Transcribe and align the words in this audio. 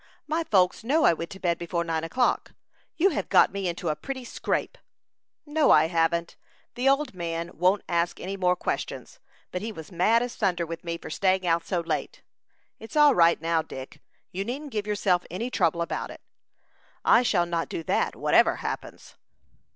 My 0.25 0.43
folks 0.43 0.83
know 0.83 1.03
I 1.03 1.13
went 1.13 1.29
to 1.29 1.39
bed 1.39 1.59
before 1.59 1.83
nine 1.83 2.03
o'clock. 2.03 2.53
You 2.97 3.11
have 3.11 3.29
got 3.29 3.51
me 3.53 3.67
into 3.67 3.89
a 3.89 3.95
pretty 3.95 4.25
scrape." 4.25 4.79
"No, 5.45 5.69
I 5.69 5.89
haven't. 5.89 6.37
The 6.73 6.89
old 6.89 7.13
man 7.13 7.51
won't 7.53 7.83
ask 7.87 8.19
any 8.19 8.35
more 8.35 8.55
questions; 8.55 9.19
but 9.51 9.61
he 9.61 9.71
was 9.71 9.91
mad 9.91 10.23
as 10.23 10.33
thunder 10.35 10.65
with 10.65 10.83
me 10.83 10.97
for 10.97 11.11
staying 11.11 11.45
out 11.45 11.67
so 11.67 11.81
late. 11.81 12.23
It's 12.79 12.95
all 12.95 13.13
right 13.13 13.39
now, 13.39 13.61
Dick; 13.61 13.99
you 14.31 14.43
needn't 14.43 14.71
give 14.71 14.87
yourself 14.87 15.23
any 15.29 15.51
trouble 15.51 15.83
about 15.83 16.09
it." 16.09 16.21
"I 17.05 17.21
shall 17.21 17.45
not 17.45 17.69
do 17.69 17.83
that, 17.83 18.15
whatever 18.15 18.55
happens." 18.55 19.13